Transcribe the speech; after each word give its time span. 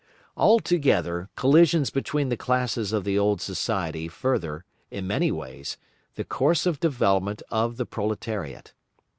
Altogether 0.35 1.29
collisions 1.35 1.91
between 1.91 2.29
the 2.29 2.35
classes 2.35 2.91
of 2.91 3.03
the 3.03 3.19
old 3.19 3.39
society 3.39 4.07
further, 4.07 4.65
in 4.89 5.05
many 5.05 5.31
ways, 5.31 5.77
the 6.15 6.23
course 6.23 6.65
of 6.65 6.79
development 6.79 7.43
of 7.51 7.77
the 7.77 7.85
proletariat. 7.85 8.73